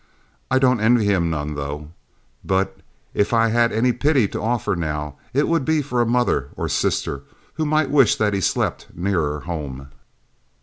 [0.49, 1.91] I don't envy him none, though;
[2.43, 2.77] but
[3.13, 6.67] if I had any pity to offer now, it would be for a mother or
[6.69, 7.21] sister
[7.53, 9.89] who might wish that he slept nearer home."